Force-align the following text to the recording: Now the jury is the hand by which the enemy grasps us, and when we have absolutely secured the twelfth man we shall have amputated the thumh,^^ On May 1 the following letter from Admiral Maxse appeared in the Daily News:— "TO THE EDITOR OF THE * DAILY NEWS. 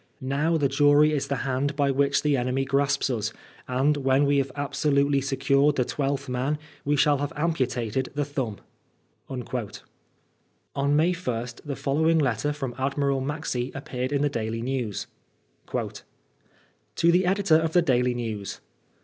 Now 0.19 0.57
the 0.57 0.67
jury 0.67 1.11
is 1.11 1.27
the 1.27 1.35
hand 1.45 1.75
by 1.75 1.91
which 1.91 2.23
the 2.23 2.35
enemy 2.35 2.65
grasps 2.65 3.11
us, 3.11 3.31
and 3.67 3.97
when 3.97 4.25
we 4.25 4.39
have 4.39 4.51
absolutely 4.55 5.21
secured 5.21 5.75
the 5.75 5.85
twelfth 5.85 6.27
man 6.27 6.57
we 6.83 6.95
shall 6.95 7.19
have 7.19 7.31
amputated 7.35 8.09
the 8.15 8.23
thumh,^^ 8.25 8.57
On 10.75 10.95
May 10.95 11.13
1 11.13 11.47
the 11.63 11.75
following 11.75 12.17
letter 12.17 12.51
from 12.51 12.73
Admiral 12.79 13.21
Maxse 13.21 13.69
appeared 13.75 14.11
in 14.11 14.23
the 14.23 14.27
Daily 14.27 14.63
News:— 14.63 15.05
"TO 15.67 17.11
THE 17.11 17.27
EDITOR 17.27 17.57
OF 17.59 17.73
THE 17.73 17.83
* 17.83 17.83
DAILY 17.83 18.15
NEWS. 18.15 18.59